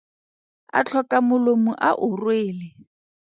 [0.77, 2.67] A tlhoka molomo a o rwele.